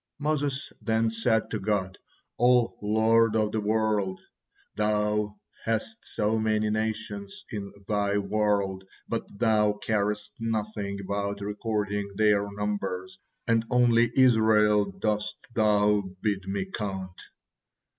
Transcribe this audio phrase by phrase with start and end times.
[0.29, 1.99] '"Moses then said to God:
[2.39, 4.19] "O Lord of the world!
[4.75, 12.51] Thou hast so many nation in Thy world, but Thou carest nothing about recording their
[12.51, 17.19] numbers, and only Israel dost Thou bid me count."